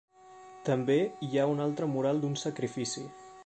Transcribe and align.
També 0.69 0.95
hi 1.27 1.39
ha 1.41 1.45
un 1.53 1.61
altre 1.67 1.91
mural 1.95 2.25
d'un 2.25 2.35
sacrifici. 2.45 3.09